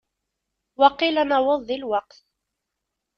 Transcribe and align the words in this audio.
Waqil 0.79 1.15
ad 1.21 1.27
naweḍ 1.29 1.61
deg 1.69 1.79
lweqt. 1.81 2.17